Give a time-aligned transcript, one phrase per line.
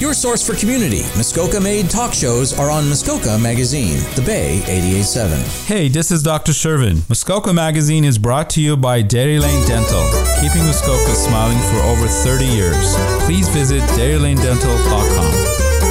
[0.00, 5.66] Your source for community, Muskoka made talk shows are on Muskoka Magazine, The Bay 88.7.
[5.66, 6.52] Hey, this is Dr.
[6.52, 7.02] Shervin.
[7.08, 10.04] Muskoka Magazine is brought to you by Dairy Lane Dental,
[10.40, 12.94] keeping Muskoka smiling for over 30 years.
[13.24, 15.32] Please visit dairylanedental.com.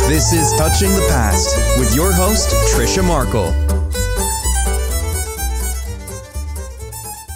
[0.08, 3.52] This is Touching the Past with your host, Trisha Markle.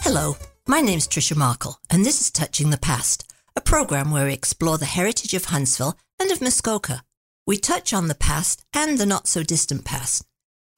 [0.03, 0.37] Hello,
[0.69, 4.77] my name's Trisha Markle, and this is Touching the Past, a program where we explore
[4.77, 7.03] the heritage of Huntsville and of Muskoka.
[7.47, 10.23] We touch on the past and the not so distant past.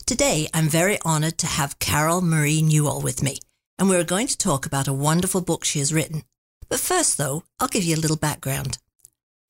[0.05, 3.39] Today, I'm very honored to have Carol Marie Newell with me,
[3.77, 6.23] and we're going to talk about a wonderful book she has written.
[6.69, 8.77] But first, though, I'll give you a little background.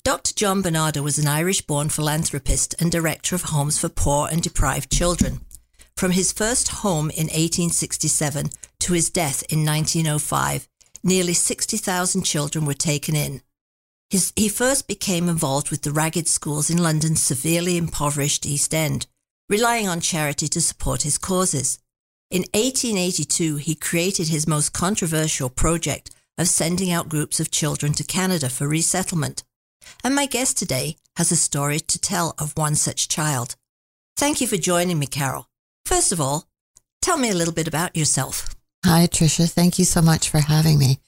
[0.04, 0.34] Dr.
[0.34, 4.92] John Barnardo was an Irish born philanthropist and director of homes for poor and deprived
[4.92, 5.42] children.
[5.96, 10.68] From his first home in 1867 to his death in 1905,
[11.04, 13.43] nearly 60,000 children were taken in.
[14.14, 19.08] His, he first became involved with the ragged schools in London's severely impoverished East End,
[19.50, 21.80] relying on charity to support his causes.
[22.30, 28.04] In 1882, he created his most controversial project of sending out groups of children to
[28.04, 29.42] Canada for resettlement.
[30.04, 33.56] And my guest today has a story to tell of one such child.
[34.16, 35.50] Thank you for joining me, Carol.
[35.88, 36.48] First of all,
[37.02, 38.54] tell me a little bit about yourself.
[38.86, 39.50] Hi, Tricia.
[39.50, 41.00] Thank you so much for having me.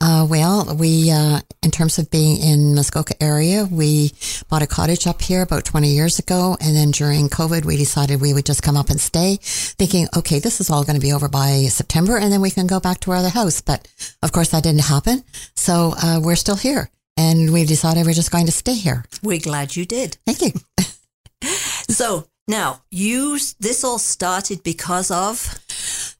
[0.00, 4.10] Uh, well, we, uh, in terms of being in Muskoka area, we
[4.50, 6.56] bought a cottage up here about 20 years ago.
[6.60, 10.40] And then during COVID, we decided we would just come up and stay thinking, okay,
[10.40, 13.00] this is all going to be over by September and then we can go back
[13.00, 13.60] to our other house.
[13.60, 13.88] But
[14.22, 15.24] of course that didn't happen.
[15.56, 19.04] So, uh, we're still here and we decided we're just going to stay here.
[19.22, 20.18] We're glad you did.
[20.26, 20.52] Thank you.
[21.88, 25.63] so now you, this all started because of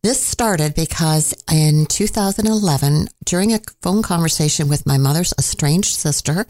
[0.05, 6.45] this started because in 2011, during a phone conversation with my mother's estranged sister,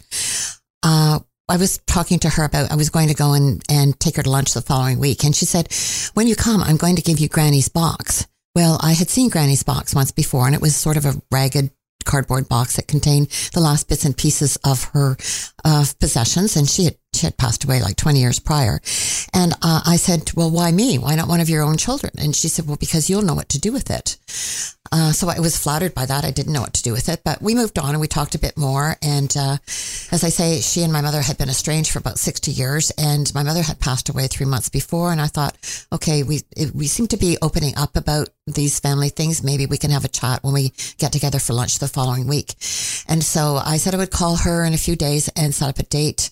[0.83, 4.17] uh, I was talking to her about I was going to go and, and take
[4.17, 5.23] her to lunch the following week.
[5.23, 5.73] And she said,
[6.15, 8.27] when you come, I'm going to give you Granny's box.
[8.57, 11.71] Well, I had seen Granny's box once before and it was sort of a ragged
[12.05, 15.17] cardboard box that contained the last bits and pieces of her
[15.65, 16.57] uh, possessions.
[16.57, 18.81] And she had she had passed away like 20 years prior.
[19.33, 20.99] And uh, I said, well, why me?
[20.99, 22.13] Why not one of your own children?
[22.19, 24.17] And she said, well, because you'll know what to do with it.
[24.93, 26.25] Uh, so I was flattered by that.
[26.25, 28.35] I didn't know what to do with it, but we moved on and we talked
[28.35, 28.97] a bit more.
[29.03, 29.57] And uh,
[30.13, 33.33] as I say, she and my mother had been estranged for about 60 years, and
[33.35, 35.11] my mother had passed away three months before.
[35.11, 35.57] And I thought,
[35.93, 36.43] okay, we
[36.75, 39.43] we seem to be opening up about these family things.
[39.43, 42.55] Maybe we can have a chat when we get together for lunch the following week.
[43.09, 45.79] And so I said I would call her in a few days and set up
[45.79, 46.31] a date.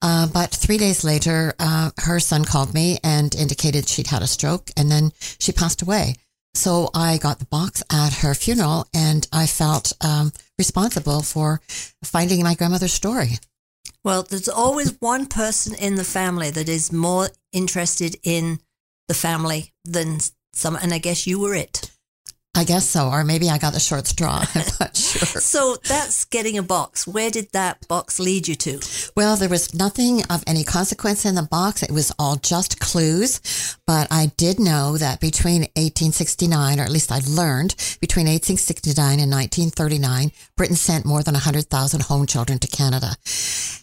[0.00, 4.28] Uh, but three days later, uh, her son called me and indicated she'd had a
[4.28, 6.14] stroke, and then she passed away.
[6.58, 11.60] So I got the box at her funeral and I felt um, responsible for
[12.02, 13.38] finding my grandmother's story.
[14.02, 18.58] Well, there's always one person in the family that is more interested in
[19.06, 20.18] the family than
[20.52, 21.92] some, and I guess you were it.
[22.58, 24.44] I guess so, or maybe I got the short straw.
[24.54, 25.40] I'm not sure.
[25.40, 27.06] so that's getting a box.
[27.06, 28.80] Where did that box lead you to?
[29.16, 31.84] Well, there was nothing of any consequence in the box.
[31.84, 33.78] It was all just clues.
[33.86, 39.30] But I did know that between 1869, or at least I learned between 1869 and
[39.30, 43.14] 1939, Britain sent more than 100,000 home children to Canada.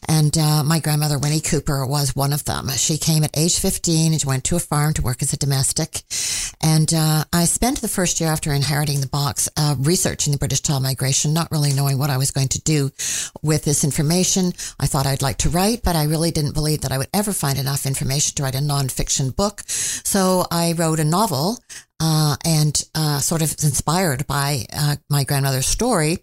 [0.08, 2.68] And uh, my grandmother, Winnie Cooper, was one of them.
[2.72, 6.04] She came at age 15 and went to a farm to work as a domestic.
[6.62, 10.64] And uh, I spent the first year after inheriting the box, uh, researching the British
[10.64, 12.90] child migration, not really knowing what I was going to do
[13.44, 14.54] with this information.
[14.80, 17.32] I thought I'd like to write, but I really didn't believe that I would ever
[17.32, 19.62] find enough information to write a nonfiction book.
[19.68, 21.60] So I wrote a novel
[22.06, 26.20] uh, and uh, sort of inspired by uh, my grandmother's story.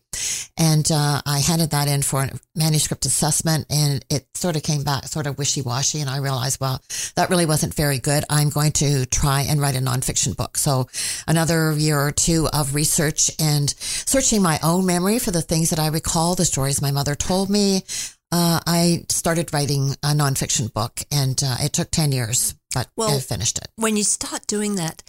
[0.57, 4.85] And uh, I handed that in for a manuscript assessment, and it sort of came
[4.85, 6.01] back sort of wishy washy.
[6.01, 6.81] And I realized, well,
[7.17, 8.23] that really wasn't very good.
[8.31, 10.57] I'm going to try and write a nonfiction book.
[10.57, 10.87] So
[11.27, 15.81] another year or two of research and searching my own memory for the things that
[15.81, 17.83] I recall, the stories my mother told me.
[18.31, 23.15] Uh, I started writing a nonfiction book, and uh, it took ten years, but well,
[23.15, 23.69] I finished it.
[23.77, 25.03] When you start doing that,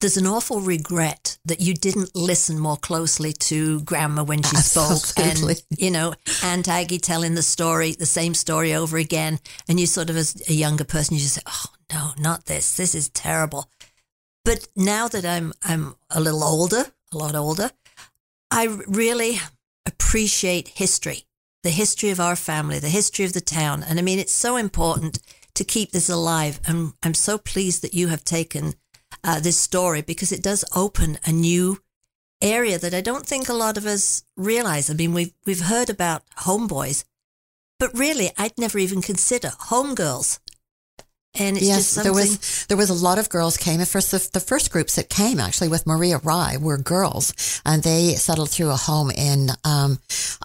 [0.00, 4.98] there's an awful regret that you didn't listen more closely to grandma when she Absolutely.
[5.04, 6.14] spoke and you know
[6.44, 9.38] aunt aggie telling the story the same story over again.
[9.68, 12.76] And you sort of as a younger person you just say oh no not this.
[12.76, 13.70] This is terrible.
[14.44, 17.70] But now that i'm i'm a little older a lot older
[18.50, 19.38] i really
[19.86, 21.24] appreciate history
[21.62, 23.82] the history of our family the history of the town.
[23.82, 25.20] And i mean it's so important
[25.54, 26.60] to keep this alive.
[26.66, 28.74] And i'm so pleased that you have taken
[29.26, 31.78] uh, this story because it does open a new
[32.40, 34.88] area that I don't think a lot of us realize.
[34.88, 37.04] I mean, we've we've heard about homeboys,
[37.78, 40.38] but really, I'd never even consider homegirls.
[41.38, 42.12] And it's yes, just something.
[42.12, 43.80] there was there was a lot of girls came.
[43.80, 47.82] At first, the, the first groups that came actually with Maria Rye were girls, and
[47.82, 49.98] they settled through a home in um,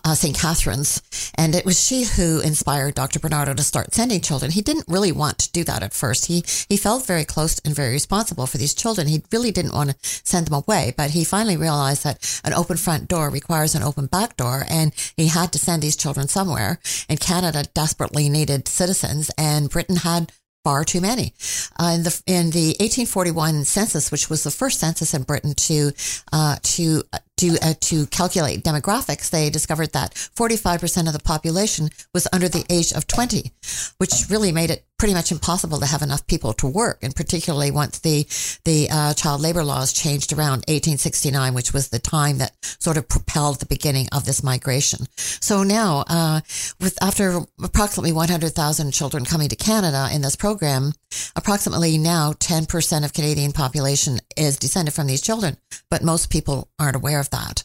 [0.03, 0.37] uh, St.
[0.37, 1.01] Catharines,
[1.35, 3.19] and it was she who inspired Dr.
[3.19, 4.51] Barnardo to start sending children.
[4.51, 6.25] He didn't really want to do that at first.
[6.25, 9.07] He he felt very close and very responsible for these children.
[9.07, 12.77] He really didn't want to send them away, but he finally realized that an open
[12.77, 16.79] front door requires an open back door, and he had to send these children somewhere.
[17.07, 20.31] And Canada desperately needed citizens, and Britain had
[20.63, 21.33] far too many.
[21.79, 25.91] Uh, in the in the 1841 census, which was the first census in Britain to
[26.31, 27.03] uh, to
[27.37, 32.65] to uh, to calculate demographics, they discovered that 45% of the population was under the
[32.69, 33.51] age of 20,
[33.97, 37.71] which really made it pretty much impossible to have enough people to work, and particularly
[37.71, 38.23] once the
[38.65, 43.09] the uh, child labor laws changed around 1869, which was the time that sort of
[43.09, 45.07] propelled the beginning of this migration.
[45.17, 46.41] So now, uh,
[46.79, 50.93] with after approximately 100,000 children coming to Canada in this program,
[51.35, 55.57] approximately now 10% of Canadian population is descended from these children,
[55.89, 57.63] but most people aren't aware of that.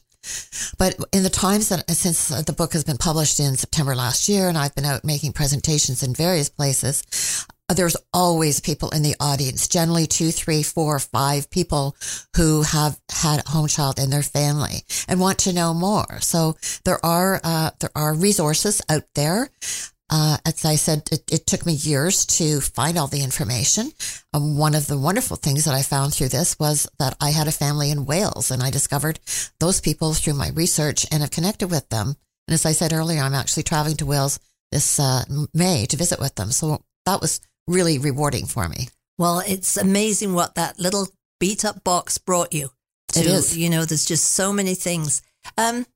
[0.79, 4.49] But in the times that since the book has been published in September last year,
[4.49, 7.03] and I've been out making presentations in various places,
[7.69, 11.97] there's always people in the audience, generally two, three, four, five people
[12.37, 16.21] who have had a home child in their family and want to know more.
[16.21, 19.51] So there are uh, there are resources out there.
[20.09, 23.91] Uh, as I said, it, it, took me years to find all the information.
[24.33, 27.49] Um, one of the wonderful things that I found through this was that I had
[27.49, 29.19] a family in Wales and I discovered
[29.59, 32.15] those people through my research and have connected with them.
[32.47, 34.39] And as I said earlier, I'm actually traveling to Wales
[34.71, 36.53] this uh, May to visit with them.
[36.53, 38.89] So that was really rewarding for me.
[39.19, 41.09] Well, it's amazing what that little
[41.41, 42.71] beat up box brought you.
[43.13, 43.57] To, it is.
[43.57, 45.23] You know, there's just so many things.
[45.57, 45.87] Um,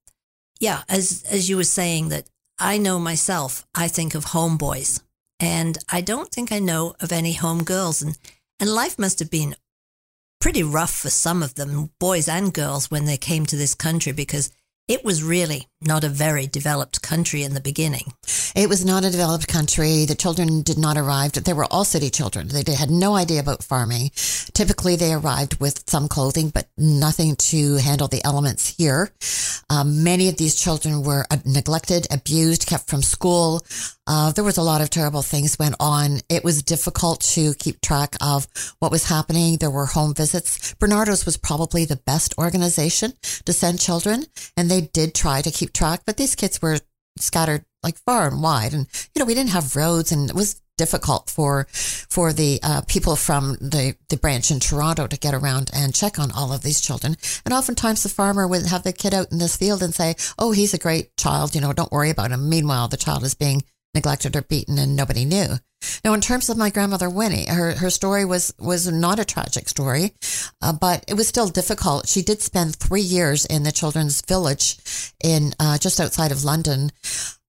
[0.58, 2.28] yeah, as as you were saying that
[2.62, 5.00] I know myself, I think of homeboys,
[5.40, 8.02] and I don't think I know of any homegirls.
[8.04, 8.18] And,
[8.60, 9.56] and life must have been
[10.42, 14.12] pretty rough for some of them, boys and girls, when they came to this country
[14.12, 14.52] because
[14.88, 18.12] it was really not a very developed country in the beginning.
[18.54, 20.04] It was not a developed country.
[20.04, 21.32] The children did not arrive.
[21.32, 22.48] They were all city children.
[22.48, 24.10] They had no idea about farming.
[24.52, 29.12] Typically, they arrived with some clothing, but nothing to handle the elements here.
[29.70, 33.64] Um, many of these children were neglected, abused, kept from school.
[34.06, 36.18] Uh, there was a lot of terrible things went on.
[36.28, 38.48] It was difficult to keep track of
[38.80, 39.56] what was happening.
[39.56, 40.74] There were home visits.
[40.74, 43.12] Barnardo's was probably the best organization
[43.44, 44.24] to send children,
[44.56, 46.78] and they did try to keep track, but these kids were
[47.18, 48.72] scattered like far and wide.
[48.72, 52.82] And, you know, we didn't have roads and it was difficult for, for the uh,
[52.88, 56.62] people from the, the branch in Toronto to get around and check on all of
[56.62, 57.16] these children.
[57.44, 60.52] And oftentimes the farmer would have the kid out in this field and say, Oh,
[60.52, 61.54] he's a great child.
[61.54, 62.48] You know, don't worry about him.
[62.48, 63.62] Meanwhile, the child is being
[63.94, 65.56] neglected or beaten and nobody knew.
[66.04, 69.68] Now, in terms of my grandmother Winnie, her her story was was not a tragic
[69.68, 70.14] story,
[70.62, 72.08] uh, but it was still difficult.
[72.08, 74.78] She did spend three years in the children's village
[75.22, 76.92] in uh, just outside of London,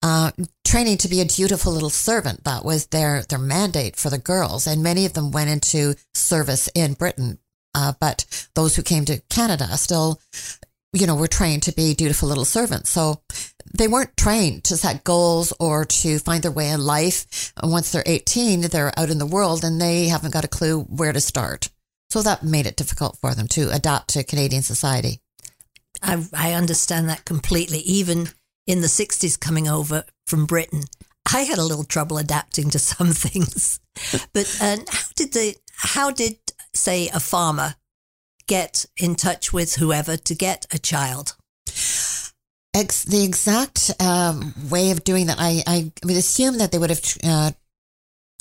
[0.02, 0.32] uh,
[0.66, 2.44] training to be a dutiful little servant.
[2.44, 6.70] That was their their mandate for the girls, and many of them went into service
[6.76, 7.40] in Britain.
[7.74, 10.20] Uh, but those who came to Canada still
[10.94, 12.90] you know, were trained to be dutiful little servants.
[12.90, 13.22] So
[13.74, 17.54] they weren't trained to set goals or to find their way in life.
[17.64, 21.14] Once they're 18, they're out in the world and they haven't got a clue where
[21.14, 21.70] to start.
[22.10, 25.22] So that made it difficult for them to adapt to Canadian society.
[26.02, 27.80] I, I understand that completely.
[27.80, 28.28] Even
[28.68, 30.84] in the 60s, coming over from Britain,
[31.34, 33.80] I had a little trouble adapting to some things.
[34.34, 36.38] but uh, how did the, how did,
[36.74, 37.76] say, a farmer
[38.52, 41.38] get in touch with whoever to get a child?
[42.74, 46.90] Ex- the exact um, way of doing that, I, I would assume that they would
[46.90, 47.52] have uh,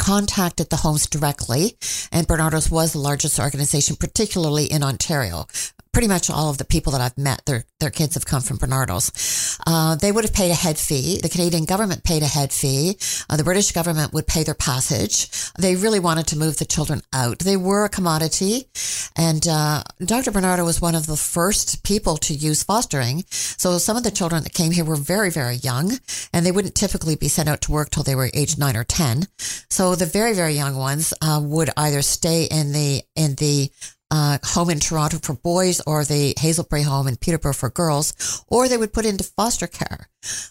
[0.01, 1.77] contacted the homes directly,
[2.11, 5.47] and Barnardo's was the largest organization, particularly in Ontario
[5.93, 8.59] pretty much all of the people that I've met, their their kids have come from
[8.59, 9.59] Barnardo's.
[9.67, 11.19] Uh, they would have paid a head fee.
[11.19, 12.97] The Canadian government paid a head fee.
[13.29, 15.31] Uh, the British government would pay their passage.
[15.59, 17.41] They really wanted to move the children out.
[17.41, 18.69] They were a commodity,
[19.17, 20.31] and uh, Dr.
[20.31, 23.25] Barnardo was one of the first people to use fostering.
[23.29, 25.99] So some of the children that came here were very very young,
[26.33, 28.85] and they wouldn't typically be sent out to work till they were age nine or
[28.85, 29.27] ten.
[29.71, 33.71] So the very very young ones uh, would either stay in the in the
[34.11, 38.45] uh, home in Toronto for boys or the Hazel Brae home in Peterborough for girls,
[38.49, 40.09] or they would put into foster care.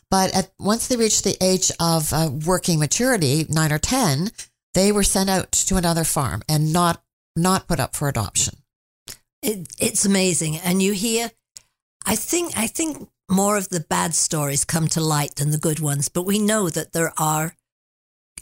[0.10, 4.32] But at, once they reached the age of uh, working maturity, nine or 10,
[4.74, 7.04] they were sent out to another farm and not,
[7.36, 8.56] not put up for adoption.
[9.42, 10.58] It, it's amazing.
[10.58, 11.32] And you hear,
[12.06, 15.80] I think, I think more of the bad stories come to light than the good
[15.80, 17.56] ones, but we know that there are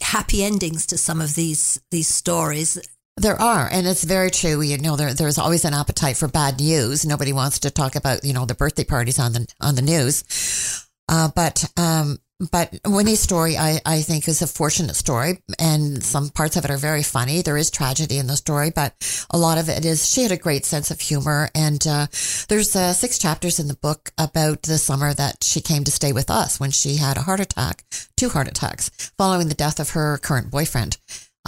[0.00, 2.78] happy endings to some of these these stories.
[3.18, 4.62] There are, and it's very true.
[4.62, 7.04] You know, there there's always an appetite for bad news.
[7.04, 10.86] Nobody wants to talk about you know the birthday parties on the on the news.
[11.08, 12.18] Uh, but um,
[12.52, 16.70] but Winnie's story, I, I think, is a fortunate story, and some parts of it
[16.70, 17.42] are very funny.
[17.42, 18.94] There is tragedy in the story, but
[19.30, 21.48] a lot of it is she had a great sense of humor.
[21.56, 22.06] And uh,
[22.48, 26.12] there's uh, six chapters in the book about the summer that she came to stay
[26.12, 27.84] with us when she had a heart attack,
[28.16, 30.96] two heart attacks, following the death of her current boyfriend.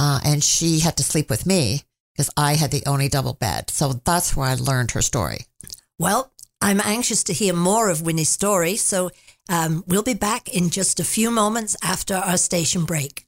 [0.00, 1.83] Uh, and she had to sleep with me
[2.14, 3.69] because I had the only double bed.
[3.69, 5.40] So that's where I learned her story.
[5.99, 9.11] Well, I'm anxious to hear more of Winnie's story, so
[9.50, 13.26] um, we'll be back in just a few moments after our station break.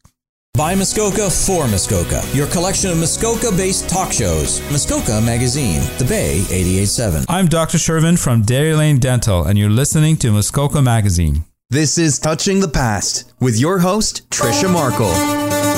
[0.55, 4.61] By Muskoka for Muskoka, your collection of Muskoka based talk shows.
[4.71, 7.27] Muskoka Magazine, The Bay 887.
[7.29, 7.77] I'm Dr.
[7.77, 11.45] Shervin from Dairy Lane Dental, and you're listening to Muskoka Magazine.
[11.69, 15.72] This is Touching the Past with your host, Trisha Markle.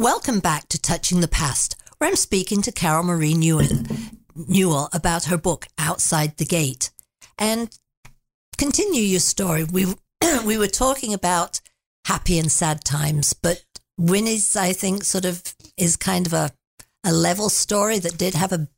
[0.00, 3.84] Welcome back to Touching the Past, where I'm speaking to Carol Marie Newell,
[4.34, 6.88] Newell about her book, Outside the Gate.
[7.38, 7.68] And
[8.56, 9.64] continue your story.
[9.64, 9.94] We
[10.46, 11.60] we were talking about
[12.06, 13.62] happy and sad times, but
[13.98, 15.42] Winnie's, I think, sort of
[15.76, 16.50] is kind of a
[17.04, 18.68] a level story that did have a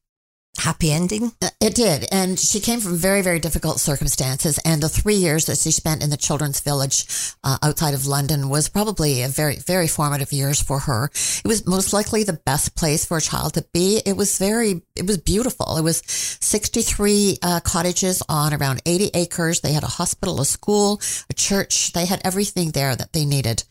[0.58, 1.32] happy ending.
[1.40, 2.06] Uh, It did.
[2.12, 4.58] And she came from very, very difficult circumstances.
[4.64, 7.06] And the three years that she spent in the children's village
[7.44, 11.10] uh, outside of London was probably a very, very formative years for her.
[11.44, 14.02] It was most likely the best place for a child to be.
[14.04, 15.76] It was very, it was beautiful.
[15.76, 19.60] It was 63 uh, cottages on around 80 acres.
[19.60, 21.92] They had a hospital, a school, a church.
[21.92, 23.64] They had everything there that they needed.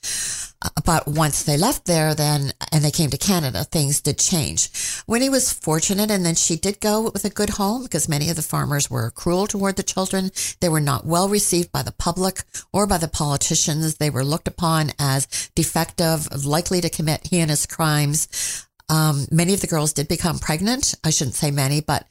[0.85, 4.69] But once they left there, then, and they came to Canada, things did change.
[5.07, 8.35] Winnie was fortunate and then she did go with a good home because many of
[8.35, 10.31] the farmers were cruel toward the children.
[10.59, 13.95] They were not well received by the public or by the politicians.
[13.95, 18.67] They were looked upon as defective, likely to commit heinous crimes.
[18.87, 20.93] Um, many of the girls did become pregnant.
[21.03, 22.05] I shouldn't say many, but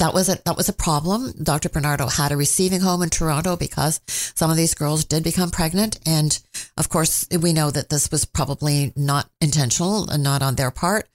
[0.00, 1.32] that was a that was a problem.
[1.42, 1.68] Dr.
[1.68, 6.00] Barnardo had a receiving home in Toronto because some of these girls did become pregnant,
[6.06, 6.38] and
[6.76, 11.08] of course we know that this was probably not intentional and not on their part.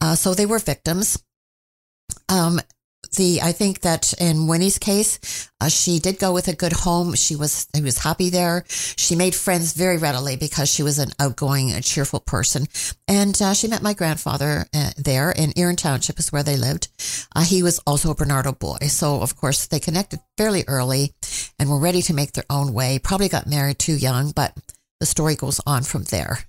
[0.00, 1.22] Uh, so they were victims.
[2.28, 2.60] Um,
[3.16, 7.14] the I think that in Winnie's case, uh, she did go with a good home.
[7.14, 8.64] She was he was happy there.
[8.68, 12.66] She made friends very readily because she was an outgoing, a cheerful person,
[13.08, 16.88] and uh, she met my grandfather uh, there in Erin Township, is where they lived.
[17.34, 21.14] Uh, he was also a Barnardo boy, so of course they connected fairly early,
[21.58, 22.98] and were ready to make their own way.
[22.98, 24.56] Probably got married too young, but
[25.00, 26.40] the story goes on from there.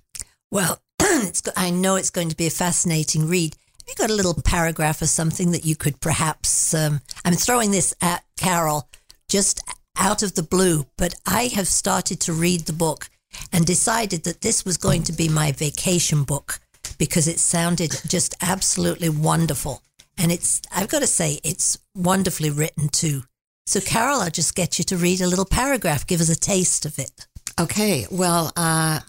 [0.50, 3.56] Well, it's, I know it's going to be a fascinating read.
[3.82, 6.72] Have you got a little paragraph or something that you could perhaps?
[6.72, 8.88] Um, I'm throwing this at Carol
[9.28, 9.60] just
[9.96, 13.10] out of the blue, but I have started to read the book
[13.52, 16.60] and decided that this was going to be my vacation book
[16.96, 19.82] because it sounded just absolutely wonderful.
[20.16, 23.22] And it's, I've got to say, it's wonderfully written too.
[23.66, 26.86] So, Carol, I'll just get you to read a little paragraph, give us a taste
[26.86, 27.26] of it.
[27.60, 29.00] Okay, well, uh,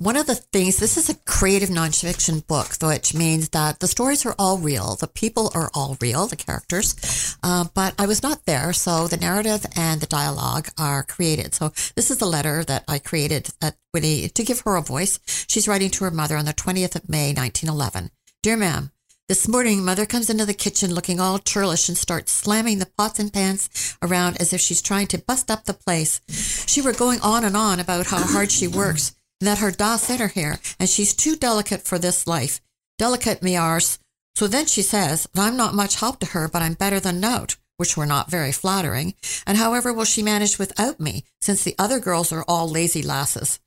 [0.00, 4.24] one of the things, this is a creative nonfiction book, which means that the stories
[4.24, 4.96] are all real.
[4.96, 7.36] The people are all real, the characters.
[7.42, 11.54] Uh, but I was not there, so the narrative and the dialogue are created.
[11.54, 15.20] So this is the letter that I created at Winnie to give her a voice.
[15.46, 18.10] She's writing to her mother on the 20th of May, 1911.
[18.42, 18.92] Dear ma'am,
[19.28, 23.18] this morning, mother comes into the kitchen looking all churlish and starts slamming the pots
[23.18, 26.22] and pans around as if she's trying to bust up the place.
[26.66, 30.20] She were going on and on about how hard she works that her da sent
[30.20, 32.60] her here and she's too delicate for this life.
[32.98, 33.98] Delicate me arse.
[34.34, 37.20] So then she says that I'm not much help to her, but I'm better than
[37.20, 39.14] nout, which were not very flattering.
[39.46, 43.58] And however will she manage without me, since the other girls are all lazy lasses?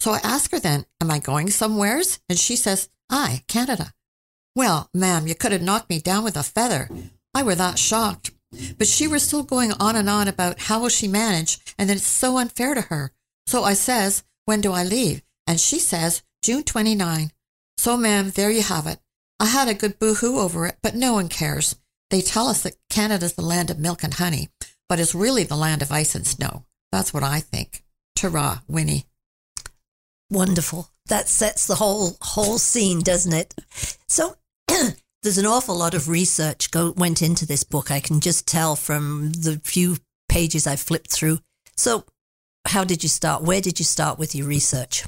[0.00, 2.20] So I ask her then, am I going somewheres?
[2.28, 3.92] And she says, aye, Canada.
[4.54, 6.88] Well, ma'am, you could have knocked me down with a feather.
[7.34, 8.30] I were that shocked.
[8.78, 11.96] But she was still going on and on about how will she manage, and that
[11.96, 13.12] it's so unfair to her.
[13.46, 15.20] So I says, when do I leave?
[15.46, 17.32] And she says, June 29.
[17.76, 18.98] So, ma'am, there you have it.
[19.38, 21.76] I had a good boo-hoo over it, but no one cares.
[22.08, 24.48] They tell us that Canada's the land of milk and honey,
[24.88, 26.64] but it's really the land of ice and snow.
[26.90, 27.84] That's what I think.
[28.16, 29.04] Ta-ra, Winnie.
[30.30, 30.88] Wonderful.
[31.08, 33.54] That sets the whole whole scene, doesn't it?
[34.08, 34.36] So
[35.22, 37.90] there's an awful lot of research go went into this book.
[37.90, 41.40] I can just tell from the few pages I've flipped through.
[41.76, 42.06] So
[42.64, 43.42] how did you start?
[43.42, 45.04] Where did you start with your research?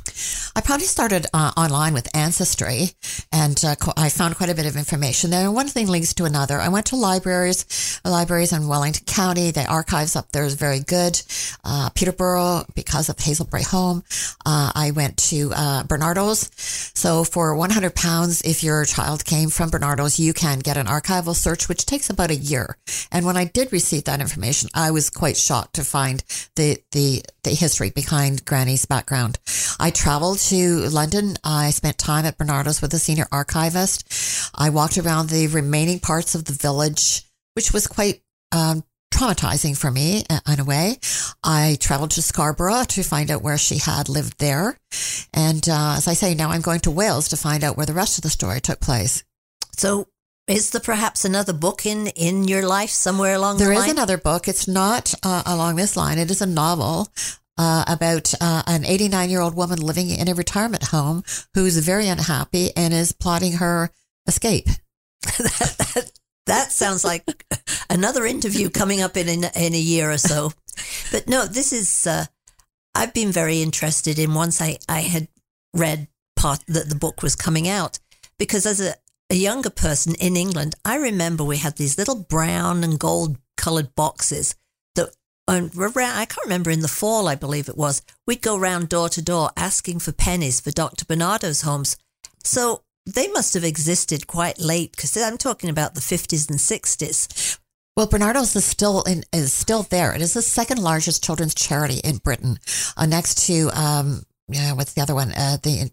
[0.57, 2.91] I probably started uh, online with Ancestry,
[3.33, 5.45] and uh, co- I found quite a bit of information there.
[5.45, 6.59] And one thing leads to another.
[6.59, 9.51] I went to libraries, libraries in Wellington County.
[9.51, 11.21] The archives up there is very good.
[11.63, 14.03] Uh, Peterborough, because of Hazel Brae Home.
[14.47, 16.51] Uh, I went to uh, Barnardo's.
[16.95, 21.35] So for 100 pounds, if your child came from Barnardo's, you can get an archival
[21.35, 22.77] search, which takes about a year.
[23.13, 26.25] And when I did receive that information, I was quite shocked to find
[26.57, 29.39] the the the history behind Granny's background.
[29.79, 31.37] I traveled to London.
[31.43, 34.51] I spent time at Barnardo's with a senior archivist.
[34.55, 37.23] I walked around the remaining parts of the village,
[37.55, 40.99] which was quite um, traumatizing for me uh, in a way.
[41.43, 44.79] I traveled to Scarborough to find out where she had lived there.
[45.33, 47.93] And uh, as I say, now I'm going to Wales to find out where the
[47.93, 49.25] rest of the story took place.
[49.77, 50.09] So,
[50.51, 53.83] is there perhaps another book in in your life somewhere along There the line?
[53.83, 54.49] There is another book.
[54.49, 56.19] It's not uh, along this line.
[56.19, 57.09] It is a novel
[57.57, 61.23] uh, about uh, an 89 year old woman living in a retirement home
[61.55, 63.91] who's very unhappy and is plotting her
[64.27, 64.67] escape.
[65.39, 66.11] that, that,
[66.47, 67.25] that sounds like
[67.89, 70.53] another interview coming up in in, in a year or so.
[71.13, 72.07] But no, this is.
[72.07, 72.25] Uh,
[72.95, 75.29] I've been very interested in once I I had
[75.75, 77.99] read part that the book was coming out
[78.39, 78.95] because as a
[79.31, 83.95] a younger person in England, I remember we had these little brown and gold colored
[83.95, 84.57] boxes
[84.97, 85.15] that
[85.47, 88.89] and around, I can't remember in the fall, I believe it was, we'd go round
[88.89, 91.05] door to door asking for pennies for Dr.
[91.05, 91.97] Barnardo's homes.
[92.43, 97.59] So they must have existed quite late because I'm talking about the 50s and 60s.
[97.97, 100.15] Well, Barnardo's is still in, is still there.
[100.15, 102.59] It is the second largest children's charity in Britain,
[102.97, 105.33] uh, next to um, yeah, what's the other one?
[105.33, 105.91] Uh, the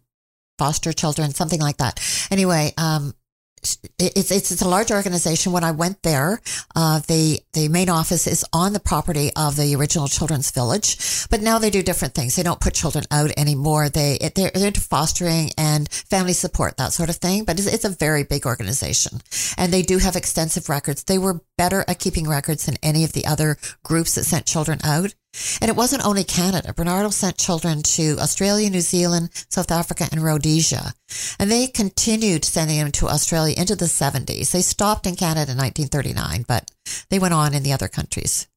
[0.58, 2.00] foster children, something like that.
[2.32, 3.14] Anyway, um,
[3.62, 5.52] it's, it's it's a large organization.
[5.52, 6.42] When I went there,
[6.76, 11.42] uh, the the main office is on the property of the original Children's Village, but
[11.42, 12.36] now they do different things.
[12.36, 13.90] They don't put children out anymore.
[13.90, 17.46] They they're, they're into fostering and family support, that sort of thing.
[17.46, 19.22] But it's, it's a very big organization,
[19.58, 21.04] and they do have extensive records.
[21.04, 24.80] They were better at keeping records than any of the other groups that sent children
[24.84, 25.16] out.
[25.62, 26.74] And it wasn't only Canada.
[26.74, 30.94] Barnardo sent children to Australia, New Zealand, South Africa, and Rhodesia.
[31.40, 34.52] And they continued sending them to Australia into the 70s.
[34.52, 36.72] They stopped in Canada in 1939, but
[37.10, 38.48] they went on in the other countries.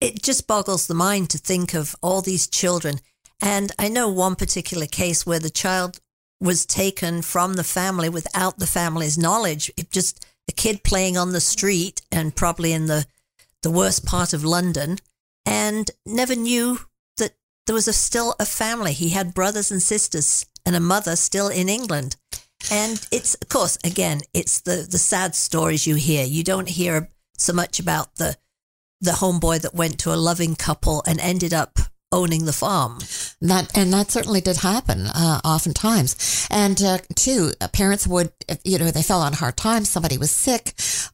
[0.00, 3.00] It just boggles the mind to think of all these children.
[3.40, 6.00] And I know one particular case where the child
[6.40, 9.70] was taken from the family without the family's knowledge.
[9.76, 13.06] It just a kid playing on the street and probably in the
[13.64, 14.98] the worst part of London
[15.44, 16.78] and never knew
[17.16, 17.32] that
[17.66, 18.92] there was a, still a family.
[18.92, 22.16] He had brothers and sisters and a mother still in England.
[22.70, 26.24] And it's, of course, again, it's the, the sad stories you hear.
[26.24, 28.36] You don't hear so much about the,
[29.00, 31.78] the homeboy that went to a loving couple and ended up
[32.14, 32.98] owning the farm.
[33.40, 36.46] That and that certainly did happen uh, oftentimes.
[36.50, 38.32] And uh, too, uh, parents would,
[38.64, 39.88] you know, they fell on hard times.
[39.88, 40.72] Somebody was sick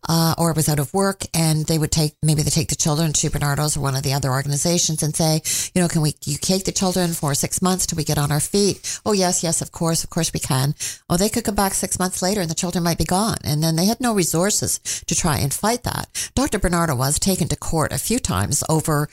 [0.09, 3.13] uh, or was out of work, and they would take maybe they take the children
[3.15, 5.41] to Barnardo's or one of the other organizations and say,
[5.75, 8.31] you know, can we you take the children for six months till we get on
[8.31, 9.01] our feet?
[9.07, 10.75] Oh yes, yes, of course, of course we can.
[11.09, 13.63] Oh, they could come back six months later and the children might be gone, and
[13.63, 16.31] then they had no resources to try and fight that.
[16.35, 16.59] Dr.
[16.59, 19.09] Barnardo was taken to court a few times over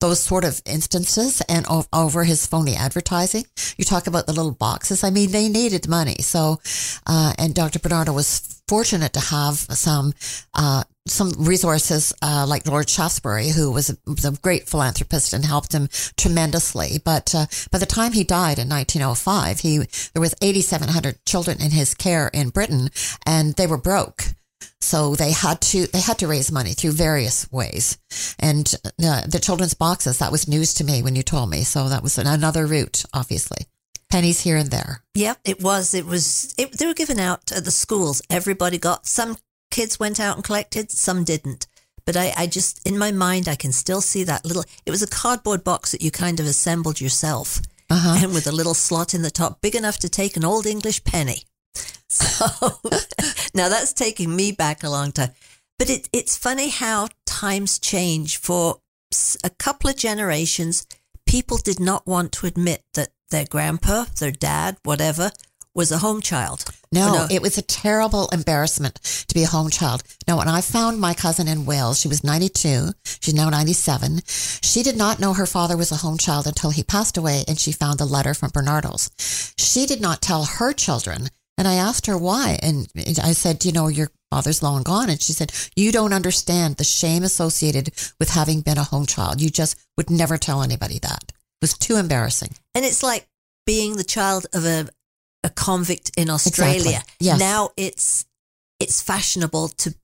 [0.00, 3.44] those sort of instances and over his phony advertising.
[3.76, 5.02] You talk about the little boxes.
[5.02, 6.16] I mean, they needed money.
[6.20, 6.60] So,
[7.06, 7.78] uh, and Dr.
[7.78, 10.12] Barnardo was fortunate to have some,
[10.54, 15.44] uh, some resources, uh, like Lord Shaftesbury, who was a, was a great philanthropist and
[15.44, 17.00] helped him tremendously.
[17.02, 19.78] But, uh, by the time he died in 1905, he,
[20.12, 22.90] there was 8,700 children in his care in Britain
[23.24, 24.34] and they were broke.
[24.80, 27.98] So they had to they had to raise money through various ways,
[28.38, 31.64] and uh, the children's boxes that was news to me when you told me.
[31.64, 33.66] So that was another route, obviously.
[34.10, 35.02] Pennies here and there.
[35.14, 35.92] Yep, it was.
[35.94, 36.54] It was.
[36.58, 38.22] It, they were given out at the schools.
[38.30, 39.06] Everybody got.
[39.06, 39.38] Some
[39.70, 40.90] kids went out and collected.
[40.92, 41.66] Some didn't.
[42.04, 44.62] But I, I just, in my mind, I can still see that little.
[44.84, 47.60] It was a cardboard box that you kind of assembled yourself,
[47.90, 48.20] Uh-huh.
[48.22, 51.02] and with a little slot in the top, big enough to take an old English
[51.02, 51.42] penny.
[52.08, 52.46] So
[53.54, 55.32] now that's taking me back a long time.
[55.78, 58.38] But it, it's funny how times change.
[58.38, 58.76] For
[59.44, 60.86] a couple of generations,
[61.26, 65.30] people did not want to admit that their grandpa, their dad, whatever,
[65.74, 66.64] was a home child.
[66.90, 67.26] No, no.
[67.30, 68.94] it was a terrible embarrassment
[69.28, 70.02] to be a home child.
[70.26, 72.92] Now, when I found my cousin in Wales, she was 92.
[73.20, 74.22] She's now 97.
[74.26, 77.58] She did not know her father was a home child until he passed away and
[77.58, 79.10] she found the letter from Barnardo's.
[79.58, 81.28] She did not tell her children.
[81.58, 82.58] And I asked her why.
[82.62, 82.86] And
[83.22, 85.08] I said, you know, your father's long gone.
[85.08, 89.40] And she said, you don't understand the shame associated with having been a home child.
[89.40, 91.24] You just would never tell anybody that.
[91.28, 92.54] It was too embarrassing.
[92.74, 93.26] And it's like
[93.64, 94.88] being the child of a,
[95.42, 96.76] a convict in Australia.
[96.76, 97.14] Exactly.
[97.20, 97.40] Yes.
[97.40, 98.26] Now it's
[98.78, 99.94] it's fashionable to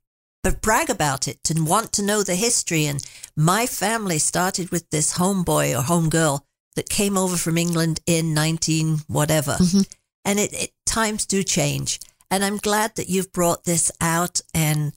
[0.42, 2.86] but brag about it, to want to know the history.
[2.86, 3.04] And
[3.36, 6.40] my family started with this homeboy or homegirl
[6.74, 9.52] that came over from England in 19 whatever.
[9.60, 9.86] Mhm.
[10.24, 12.00] And it, it times do change.
[12.30, 14.92] And I'm glad that you've brought this out and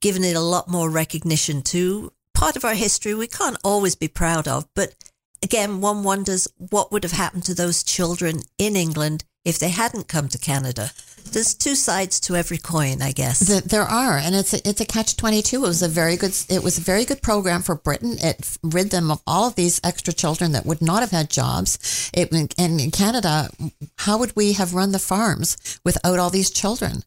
[0.00, 4.08] given it a lot more recognition to part of our history we can't always be
[4.08, 4.66] proud of.
[4.74, 4.94] But
[5.42, 10.08] again, one wonders what would have happened to those children in England if they hadn't
[10.08, 10.90] come to Canada.
[11.30, 13.46] There's two sides to every coin, I guess.
[13.46, 15.64] Th- There are, and it's a, it's a catch twenty two.
[15.64, 18.16] It was a very good it was a very good program for Britain.
[18.18, 22.10] It rid them of all of these extra children that would not have had jobs.
[22.14, 23.50] It and in Canada,
[23.98, 27.02] how would we have run the farms without all these children?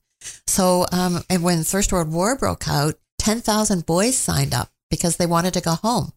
[0.45, 5.17] So, um, and when First World War broke out, ten thousand boys signed up because
[5.17, 6.11] they wanted to go home.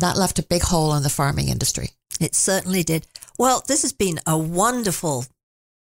[0.00, 1.90] That left a big hole in the farming industry.
[2.20, 3.06] It certainly did.
[3.38, 5.26] Well, this has been a wonderful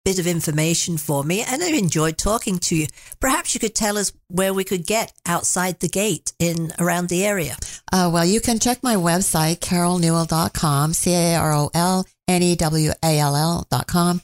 [0.06, 2.88] bit of information for me, and I've enjoyed talking to you.
[3.20, 7.26] Perhaps you could tell us where we could get outside the gate in around the
[7.26, 7.58] area.
[7.92, 12.56] Uh, well, you can check my website, carolnewell.com, C A R O L N E
[12.56, 14.22] W A L L.com.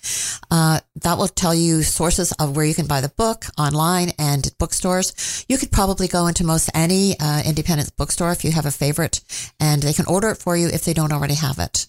[0.51, 4.45] Uh, that will tell you sources of where you can buy the book online and
[4.45, 5.45] at bookstores.
[5.49, 9.21] You could probably go into most any uh, independent bookstore if you have a favorite,
[9.59, 11.87] and they can order it for you if they don't already have it.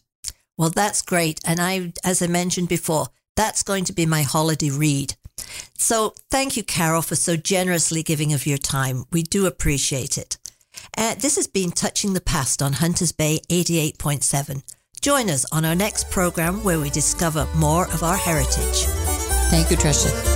[0.56, 1.38] Well, that's great.
[1.44, 5.14] And I, as I mentioned before, that's going to be my holiday read.
[5.76, 9.04] So thank you, Carol, for so generously giving of your time.
[9.12, 10.38] We do appreciate it.
[10.96, 14.62] Uh, this has been Touching the Past on Hunters Bay 88.7.
[15.00, 18.84] Join us on our next program where we discover more of our heritage.
[19.50, 20.35] Thank you, Tricia.